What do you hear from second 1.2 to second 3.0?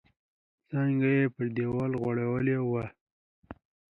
پر دیوال غوړولي وې.